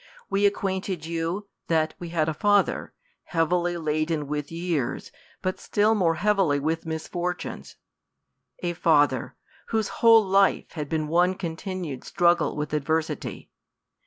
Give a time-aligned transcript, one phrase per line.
[0.31, 2.91] We acquainted you, that we had a father,
[3.25, 5.11] heavily la den with years,
[5.43, 7.75] but still more heavily with misfortunes;
[8.63, 9.35] a father,
[9.67, 13.51] whose whole life had been one continued strug gle with adversity.